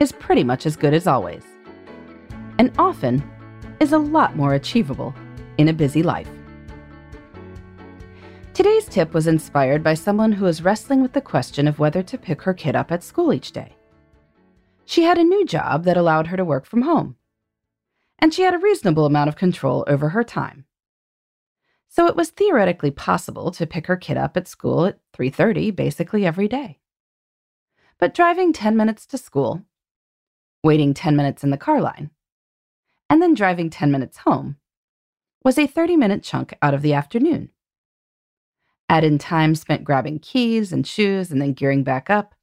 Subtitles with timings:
[0.00, 1.44] is pretty much as good as always.
[2.58, 3.22] And often
[3.78, 5.14] is a lot more achievable
[5.58, 6.28] in a busy life.
[8.54, 12.18] Today's tip was inspired by someone who was wrestling with the question of whether to
[12.18, 13.76] pick her kid up at school each day.
[14.84, 17.16] She had a new job that allowed her to work from home,
[18.18, 20.64] and she had a reasonable amount of control over her time.
[21.88, 26.26] So it was theoretically possible to pick her kid up at school at 3:30 basically
[26.26, 26.80] every day.
[27.98, 29.62] But driving 10 minutes to school,
[30.62, 32.10] waiting 10 minutes in the car line,
[33.08, 34.56] and then driving 10 minutes home
[35.42, 37.50] was a 30 minute chunk out of the afternoon.
[38.88, 42.34] Add in time spent grabbing keys and shoes and then gearing back up,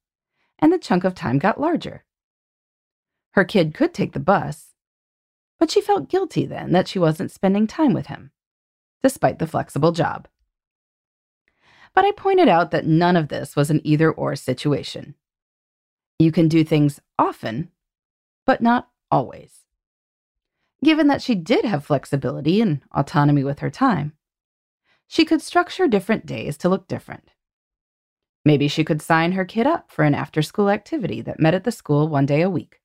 [0.60, 2.06] and the chunk of time got larger.
[3.32, 4.74] Her kid could take the bus,
[5.60, 8.32] but she felt guilty then that she wasn't spending time with him,
[9.04, 10.28] despite the flexible job.
[11.94, 15.16] But I pointed out that none of this was an either or situation.
[16.20, 17.72] You can do things often,
[18.48, 19.66] but not always.
[20.84, 24.14] Given that she did have flexibility and autonomy with her time,
[25.08, 27.30] she could structure different days to look different.
[28.46, 31.66] Maybe she could sign her kid up for an after school activity that met at
[31.66, 32.82] the school one day a week.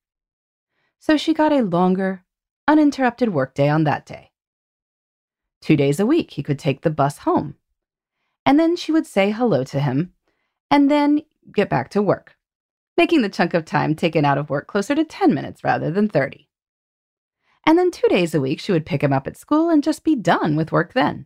[0.99, 2.23] So she got a longer,
[2.67, 4.31] uninterrupted workday on that day.
[5.61, 7.55] Two days a week, he could take the bus home.
[8.45, 10.13] And then she would say hello to him
[10.69, 11.21] and then
[11.53, 12.35] get back to work
[12.97, 16.07] making the chunk of time taken out of work closer to 10 minutes rather than
[16.07, 16.47] 30.
[17.65, 20.03] And then two days a week, she would pick him up at school and just
[20.03, 21.25] be done with work then.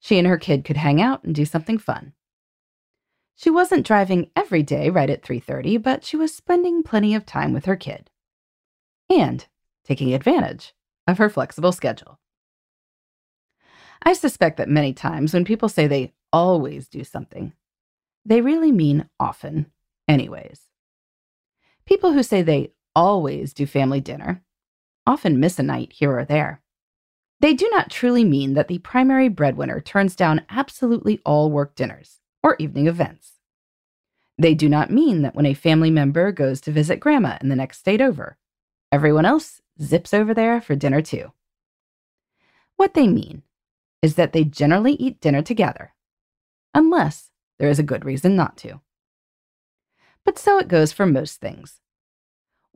[0.00, 2.12] She and her kid could hang out and do something fun.
[3.36, 7.52] She wasn't driving every day right at 3:30, but she was spending plenty of time
[7.52, 8.10] with her kid
[9.08, 9.46] and
[9.84, 10.74] taking advantage
[11.06, 12.18] of her flexible schedule.
[14.02, 17.52] I suspect that many times when people say they always do something,
[18.24, 19.70] they really mean often
[20.08, 20.62] anyways.
[21.84, 24.42] People who say they always do family dinner
[25.06, 26.62] often miss a night here or there.
[27.40, 32.18] They do not truly mean that the primary breadwinner turns down absolutely all work dinners
[32.42, 33.34] or evening events.
[34.36, 37.56] They do not mean that when a family member goes to visit grandma in the
[37.56, 38.36] next state over,
[38.90, 41.32] everyone else zips over there for dinner too.
[42.76, 43.42] What they mean
[44.02, 45.94] is that they generally eat dinner together,
[46.74, 48.80] unless there is a good reason not to.
[50.28, 51.80] But so it goes for most things.